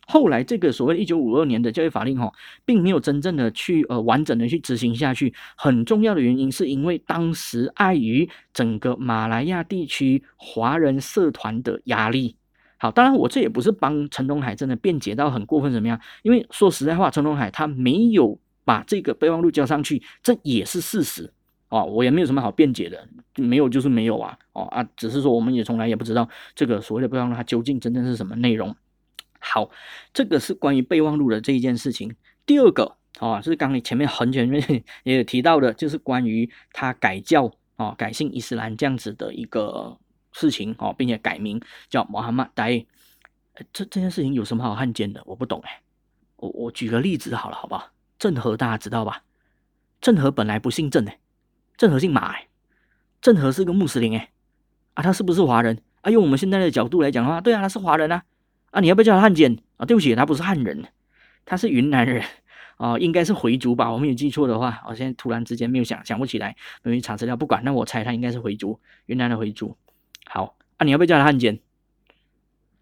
[0.09, 2.33] 后来，这个所谓一九五二年的教育法令，哈，
[2.65, 5.35] 并没有真正的去呃完整的去执行下去。
[5.57, 12.37] 很重要的原因是因为当时碍于整个马来亚地区华人社团的压力。
[12.79, 21.33] 好，当然我这也不是帮陈东海真的辩解到很过分怎么样，因为说实在话，陈东海他没有把这个备忘录交上去，这也是事实
[21.69, 28.77] 哦，我也没有什么好辩解的，没有就是没有啊，哦啊，只是说我们也从来也不知道这个所谓的备忘录它究竟真正是什么内容。
[29.49, 29.71] 好，
[30.13, 32.15] 这个是关于备忘录的这一件事情。
[32.45, 34.63] 第二个啊，是刚你前面很前面
[35.05, 39.99] 也有提到的，就是关于他改教啊、改信伊斯兰这样子的一个
[40.33, 42.65] 事情哦，并且改名叫穆罕默德。
[43.73, 45.23] 这这件事情有什么好汉奸的？
[45.27, 45.81] 我不懂哎。
[46.37, 47.91] 我我举个例子好了，好不好？
[48.19, 49.23] 郑和大家知道吧？
[50.01, 51.19] 郑和本来不姓郑哎，
[51.77, 52.49] 郑和姓马哎，
[53.23, 54.31] 郑和是个穆斯林哎，
[54.95, 55.81] 啊，他是不是华人？
[56.03, 58.23] 啊，用我们现在的角度来讲的话，对啊，他是华人啊。
[58.71, 59.87] 啊，你要不要叫他汉奸啊？
[59.87, 60.85] 对不起，他不是汉人，
[61.45, 62.23] 他是云南人
[62.77, 63.91] 啊，应该是回族吧？
[63.91, 69.77] 我没有记错的话，我现在突然之间没有想想不起来，没有查资料，不管，那我猜他应该是回族，云南的回族。
[70.27, 71.61] 好，啊，你要不要叫他汉奸？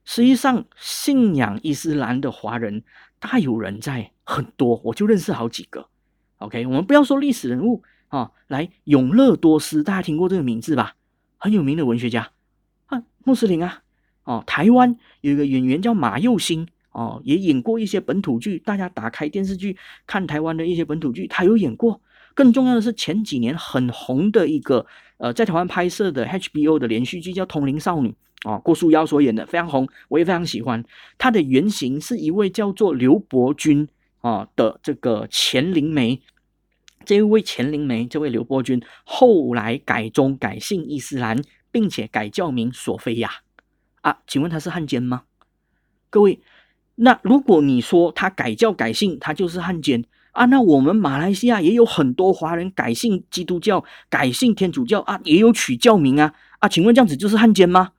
[0.04, 2.82] 实际上，信仰伊斯兰的华人
[3.18, 5.88] 大有人在，很多，我就认识好几个。
[6.38, 10.96] OK，我们不要说历史人物啊，来，永乐多斯，大家听过这个名字吧？
[11.38, 12.32] 很有名的文学家
[12.86, 13.83] 啊，穆斯林啊。
[14.24, 18.58] 哦，台湾有一个演员叫马佑星哦，也演过一些本土剧。
[18.58, 22.00] 大家打开电视剧看台湾的一些本土剧，他有演过。
[22.34, 24.84] 更重要的是前几年很红的一个
[25.18, 28.12] 呃，在台湾拍摄的 HBO 的连续剧叫《通灵少女》
[28.50, 30.84] 啊，郭书瑶所演的，非常红，我也非常喜欢。
[31.16, 33.86] 她的原型是一位叫做刘伯君
[34.20, 36.20] 啊的这个钱灵梅。
[37.04, 43.30] 这一位钱灵梅，这位刘伯君后来改宗改姓伊斯兰，并且改教名索菲亚
[44.04, 45.22] 啊，请问他是汉奸吗？
[46.10, 46.38] 各位，
[46.96, 50.44] 那如果你说他改教改姓，他就是汉奸啊？
[50.44, 56.68] 那我们马来西亚也有很多华人改姓基督教、改姓天主教啊，也有取教名啊啊？
[56.68, 57.92] 请问这样子就是汉奸吗？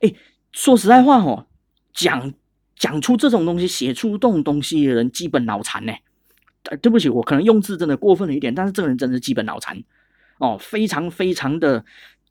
[0.00, 0.12] 哎，
[0.52, 1.46] 说实在话哦，
[1.94, 2.34] 讲
[2.76, 5.94] 讲出这种东西、写出这种东西的人，基本脑残呢。
[6.82, 9.82] 对不起，我可能用字真的过分了一点，但是这个人真的基本脑残
[10.36, 11.82] 哦，非常非常的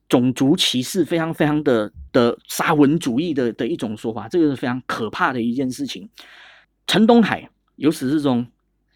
[0.10, 6.10] 种族歧视，非常非常的的沙文主义的的一种说法，这个是非常可怕的一件事情。
[6.88, 8.47] 陈东海由始至终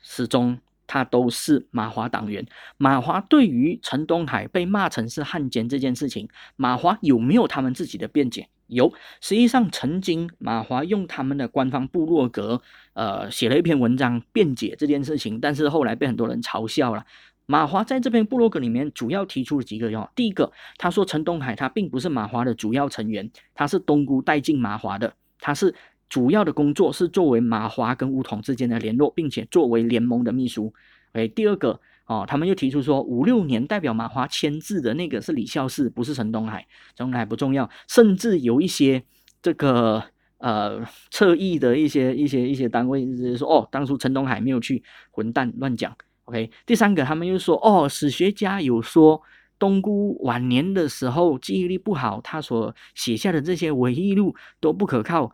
[0.02, 0.58] 始终
[0.88, 2.46] 他都是马华党员，
[2.78, 8.50] 马华对于陈东海被骂成是汉奸这件事情，马华有没有他们自己的辩解？
[8.68, 8.92] 有，
[9.22, 12.62] 实际上曾经马华用他们的官方部落格，
[12.94, 17.06] 呃，写了一篇文章辩解这件事情，但是后来被很多人嘲笑了。
[17.46, 25.74] 马华在这篇部落格里面主要提出了几个要，第一个，他说陈东海他并不是马华的主要成员，他是东姑带进马华的，他是
[26.08, 30.74] 主要的工作是作为马华跟乌统之间的联络，并且作为联盟的秘书。
[31.14, 31.80] 哎，第二个。
[32.06, 36.68] 哦，他们又提出说，五六年代表马华签字的那个是李孝士，不是陈东海。
[36.98, 39.02] 陈东海不重要，甚至有一些
[39.42, 40.04] 这个
[40.40, 45.96] 呃侧翼的一些一些一些单位就是说，哦，当初陈东海没有去，混蛋乱讲。
[46.26, 49.22] OK，第三个他们又说，哦，史学家有说
[49.60, 55.32] 东姑晚年的时候记忆力不好，他所写下的这些回忆录都不可靠，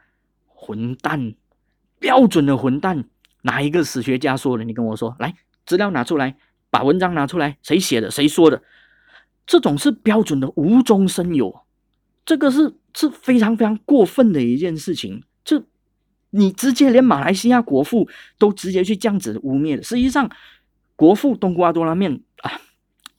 [0.48, 1.36] 混蛋，
[2.00, 3.06] 标准的混蛋。
[3.44, 4.64] 哪一个史学家说的？
[4.64, 5.36] 你跟我说，来，
[5.66, 6.36] 资料拿出来。
[6.72, 8.12] 把文章拿出来，谁写的？
[8.12, 8.62] 谁说的？
[9.48, 11.62] 这种是标准的无中生有，
[12.24, 15.24] 这个是是非常非常过分的一件事情。
[15.44, 15.64] 就
[16.30, 19.82] 你直接连马来西亚国父都直接去这样子污蔑的。
[19.82, 20.30] 实际上，
[21.00, 22.60] 国父东姑阿多拉面啊，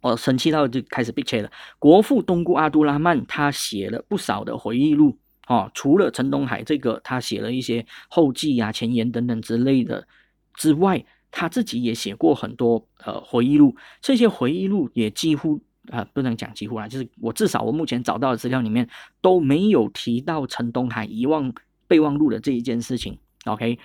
[0.02, 1.50] 我生气到就开始闭切了。
[1.78, 5.16] 国父东姑阿多拉曼他写了不少的回忆录
[5.46, 10.06] 啊，除了陈东海这个，他写了一些后记啊、前言等等之类的
[10.52, 11.06] 之外。
[11.32, 18.88] 他自己也写过很多呃回忆录，这些回忆录也几乎啊不能讲几乎啊，就是我至少我目前找到的资料里面
[19.20, 21.54] 都没有提到陈东海遗忘
[21.86, 23.16] 备忘录的这一件事情。
[23.44, 23.78] OK，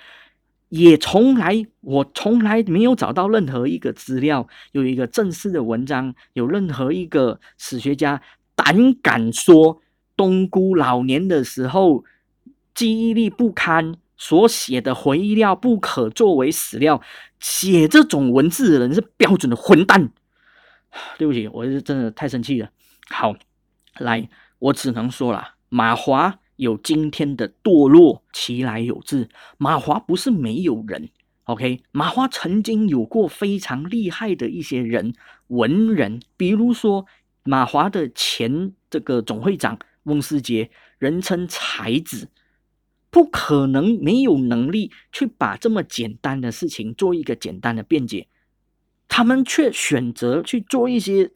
[0.70, 8.22] 也从来我从来没有找到任何一个资料，有一个正式的文章，有任何一个史学家
[8.56, 9.82] 胆敢说
[10.16, 12.04] 东姑老年的时候
[12.74, 13.96] 记忆力不堪。
[14.18, 17.02] 所写的回忆料不可作为史料，
[17.38, 20.10] 写这种文字的人是标准的混蛋。
[21.20, 22.70] 对不起，我是真的太生气了。
[23.10, 23.36] 好，
[24.00, 29.30] 来，我只能说了，马华有今天的堕落，其来有自。
[29.58, 31.10] 马华不是没有人
[31.46, 31.82] ，OK？
[31.92, 35.14] 马华曾经有过非常厉害的一些人，
[35.48, 37.06] 文人，比如说
[37.44, 42.30] 马华的前这个总会长翁思杰，人称才子。
[43.12, 48.28] 不可能没有能力去把这么简单的事情做一个简单的辩解，
[49.08, 51.32] 他们却选择去做一些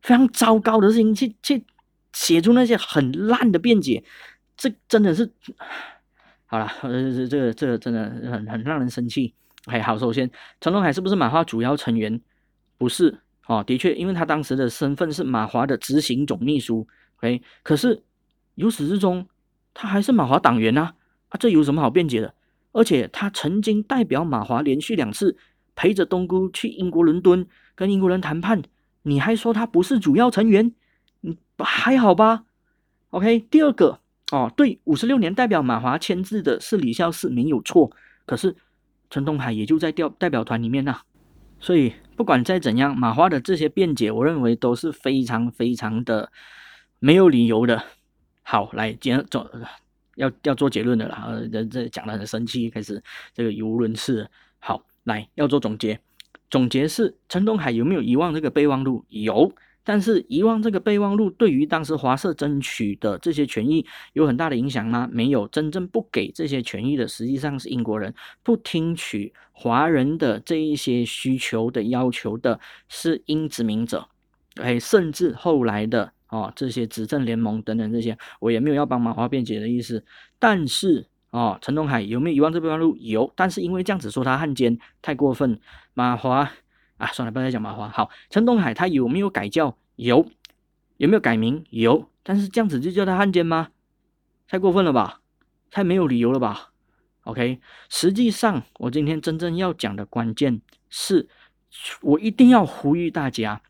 [0.00, 1.64] 非常糟糕的事情，去去
[2.12, 4.04] 写出那些很烂的辩解，
[4.62, 5.28] 这真的是
[6.46, 9.34] 好了，这，这这真的很很让人生气。
[9.64, 12.20] 哎，好，首先陈龙海是不是马华主要成员？
[12.78, 16.86] 不是哦，的确，因为他当时的身份是马华的执行总秘书。
[17.16, 18.04] OK，可是
[18.54, 19.26] 由始至终。
[19.74, 20.92] 他还是马华党员呐，
[21.30, 22.32] 啊，这有什么好辩解的？
[22.70, 25.36] 而且他曾经代表马华连续两次
[25.74, 27.44] 陪着东姑去英国伦敦
[27.74, 28.62] 跟英国人谈判，
[29.02, 30.72] 你还说他不是主要成员？
[31.22, 32.44] 嗯，还好吧
[33.10, 33.98] ？OK，第二个
[34.32, 37.92] 哦，对，五十六年代表马华签字的是李孝士没有错，
[38.24, 38.56] 可是
[39.10, 41.00] 陈东海也就在调代表团里面呐，
[41.60, 46.32] 所以不管再怎样，马华的这些辩解，我认为都是非常非常的
[46.98, 47.84] 没有理由的。
[48.42, 49.50] 好，来，今天做
[50.14, 53.02] 要要做结论的啦，这这讲的很生气，开始
[53.34, 54.30] 这个语无伦次。
[54.58, 56.00] 好，来要做总结，
[56.48, 59.04] 总结是陈东海有没有遗忘这个备忘录？
[59.10, 59.52] 有，
[59.84, 65.08] 但是遗忘这个备忘录对于当时华社争取的这些权益有很大的影响吗？
[65.12, 74.08] 没有，真正不给这些权益的实际上是英国人，不听取华人的这一些需求的要求的是英殖民者，
[74.56, 76.12] 哎，甚至后来的。
[76.32, 80.02] 哦，这些执政联盟等等这些，我也没有要帮马华辩解的意思。
[80.38, 82.96] 但是哦，陈东海有没有遗忘这备忘录？
[82.96, 85.60] 有，但是因为这样子说他汉奸太过分。
[85.92, 86.50] 马华
[87.02, 87.88] 啊，算了，不要再讲马华。
[87.88, 89.76] 好，陈东海他有没有改叫？
[89.96, 90.28] 有，
[90.98, 91.64] 有没有改名？
[91.70, 93.70] 有，但是这样子就叫他汉奸吗？
[94.46, 95.20] 太过分了吧？
[95.72, 96.70] 太没有理由了吧
[97.24, 101.28] ？OK，实际上我今天真正要讲的关键是，
[102.02, 103.62] 我一定要呼吁大家。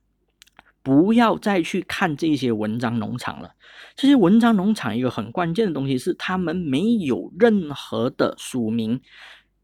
[0.85, 3.55] 不要再去看这些文章农场了。
[3.95, 9.01] 这些文章农场一个很关键的东西是，他们没有任何的署名。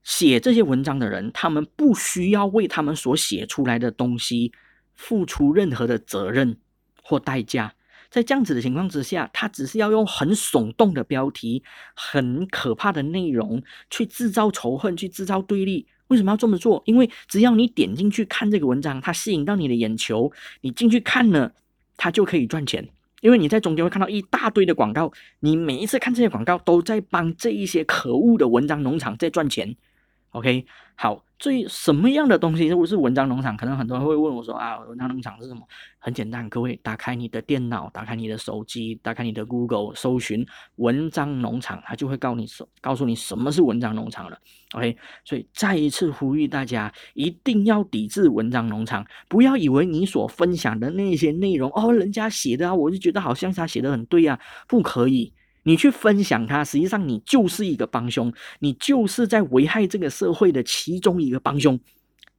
[0.08, 4.52] 写这些文章的人，他们不需要为他们所写出来的东西
[4.94, 6.56] 付出任何的责任
[7.02, 7.74] 或代价。
[8.08, 11.62] 在这样子的情况之下，他只是要用很耸动的标题、
[11.94, 15.86] 很可怕的内容去制造仇恨，去制造对立。
[16.06, 16.82] 为什么要这么做？
[16.86, 20.32] 因为只要你点进去看这个文章，它吸引到你的眼球，
[20.62, 21.52] 你进去看了，
[21.98, 22.88] 它就可以赚钱。
[23.20, 29.76] 因为你在中间会看到一大堆的广告，你每一次看这些广告，都在帮这一些可恶的文章农场在赚钱。
[30.30, 31.24] OK，好。
[31.38, 33.56] 最什么样的东西如果是文章农场？
[33.56, 35.62] 可能很多人会问我说啊，文章农场是什么？
[36.00, 40.44] 很简单，各位打开你的电脑，打开你的手机，打开你的 Google，搜寻
[40.78, 44.36] 文章农场，它就会告诉你说，告诉你什么是文章农场了。
[44.72, 55.32] OK，所以再一次呼吁大家，一定要抵制文章农场，不要以为你所分享的那些内容哦，人家写的啊，我就觉得好像他写的很对啊，不可以。
[55.64, 61.78] 你去分享它，实际上你就是一个帮凶，你就是在危害这个社会的其中一个帮凶，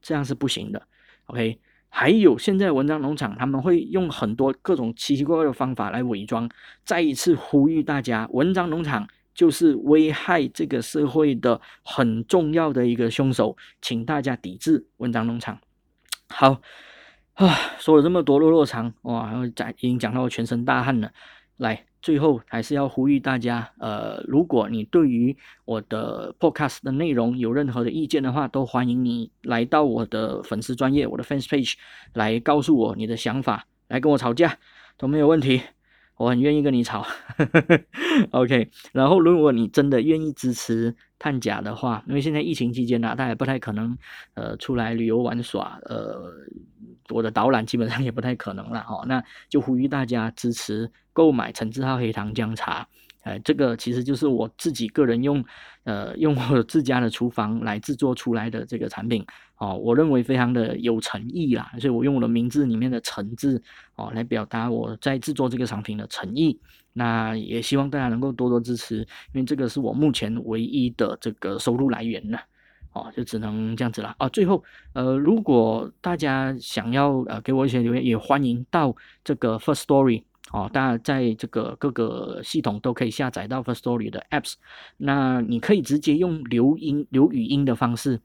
[0.02, 0.82] 这样是不行的。
[1.26, 1.60] OK，
[1.90, 6.50] 还有现在文章农场他们会用很多各种奇奇怪怪的方法来伪装。
[6.84, 15.60] 再一次呼吁大家，文章农场就是危害这个社会的很重要的一个凶手，请大家抵制文章农场。
[16.30, 16.62] 好
[17.34, 21.12] 啊，说了这么多落落长哇，讲已经讲到我全身大汗了，
[21.58, 21.86] 来。
[22.02, 25.36] 最后还是要呼吁大家，呃，如果你对于
[25.66, 31.74] 我的 podcast 的内容有任何的意见的话，都欢迎你来到我的粉丝专业，我的 fans page
[32.14, 34.58] 来告诉我你的想法，来跟我吵架
[34.98, 35.62] 都没有问题，
[36.20, 37.04] 我很愿意跟你吵。
[38.30, 43.98] OK，然后如果你真的愿意支持探假的话，因为现在疫情期间呢，大家不太可能
[44.36, 46.32] 呃出来旅游玩耍，呃。
[47.12, 52.88] 我的导览基本上也不太可能了哦，那就呼吁大家支持购买陈志浩黑糖姜茶，
[53.22, 55.44] 哎，这个其实就是我自己个人用，
[55.84, 59.26] 呃，用我自家的厨房来制作出来的这个产品
[59.58, 63.62] 哦，我认为非常的有诚意啦，所以我用我的名字里面的诚字
[63.96, 66.60] 哦来表达我在制作这个产品的诚意，
[66.94, 69.00] 那也希望大家能够多多支持，
[69.34, 72.38] 因为这个是我目前唯一的这个收入来源呢。
[72.92, 74.28] 哦，就只能这样子了啊！
[74.30, 74.64] 最后，
[74.94, 84.54] 呃，如果大家想要呃给我一些留言，也欢迎到这个 First Story 哦，大家在这个各个系统都可以下载到 First Story 的 Apps，
[84.98, 88.20] 那你可以直接用留音、留语音的方式。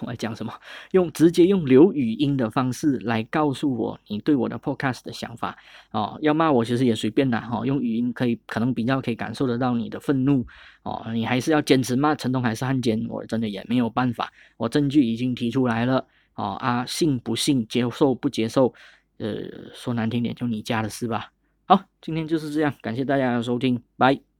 [0.00, 0.54] 我在讲什么？
[0.92, 5.58] 用直接用留语音的方式来告诉我你对我的 podcast 的想法
[5.90, 6.18] 哦。
[6.22, 10.46] 要骂我其实也随便啦哈，用语音可以可能比较可以感受得到你的愤怒
[10.84, 11.04] 哦。
[11.12, 14.32] 你还是要坚持骂陈东海是汉奸，我真的也没有办法。
[14.56, 18.72] 我证据已经提出来了哦啊，信不信，接受不接受，
[19.18, 19.34] 呃，
[19.74, 21.33] 说难听点就你家的事吧。
[21.66, 24.33] 好，今天就是这样，感谢大家的收听，拜。